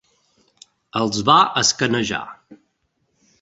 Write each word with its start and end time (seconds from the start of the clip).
Els 1.01 1.19
va 1.27 1.35
escanejar. 1.63 2.23